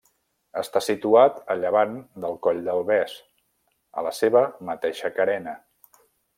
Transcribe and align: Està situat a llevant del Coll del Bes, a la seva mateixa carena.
Està 0.61 0.79
situat 0.85 1.37
a 1.55 1.57
llevant 1.63 1.93
del 2.25 2.39
Coll 2.47 2.63
del 2.69 2.81
Bes, 2.89 3.15
a 4.03 4.07
la 4.09 4.15
seva 4.23 4.45
mateixa 4.71 5.15
carena. 5.21 5.59